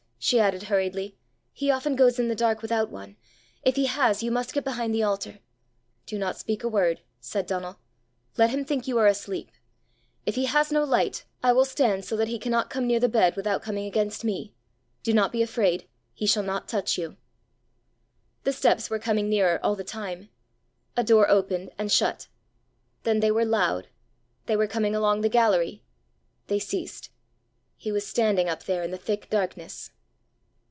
[0.23, 1.17] she added hurriedly.
[1.51, 3.15] "He often goes in the dark without one.
[3.63, 5.39] If he has you must get behind the altar."
[6.05, 7.79] "Do not speak a word," said Donal;
[8.37, 9.49] "let him think you are asleep.
[10.27, 13.09] If he has no light, I will stand so that he cannot come near the
[13.09, 14.53] bed without coming against me.
[15.01, 17.17] Do not be afraid; he shall not touch you."
[18.43, 20.29] The steps were coming nearer all the time.
[20.95, 22.27] A door opened and shut.
[23.03, 23.87] Then they were loud
[24.45, 25.81] they were coming along the gallery!
[26.45, 27.09] They ceased.
[27.75, 29.89] He was standing up there in the thick darkness!